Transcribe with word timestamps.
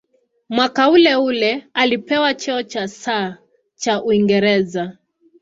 Mwaka 0.49 0.89
uleule 0.89 1.67
alipewa 1.73 2.33
cheo 2.33 2.63
cha 2.63 2.87
"Sir" 2.87 3.37
cha 3.75 4.03
Uingereza. 4.03 4.97